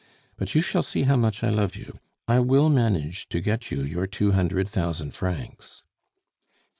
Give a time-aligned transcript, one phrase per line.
[0.35, 1.99] But you shall see how much I love you.
[2.27, 5.83] I will manage to get you your two hundred thousand francs."